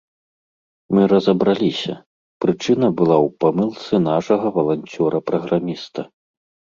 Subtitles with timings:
[0.97, 1.93] Мы разабраліся:
[2.45, 6.01] прычына была ў памылцы нашага валанцёра-праграміста.